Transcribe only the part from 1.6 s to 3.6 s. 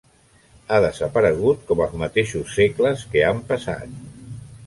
com els mateixos segles que han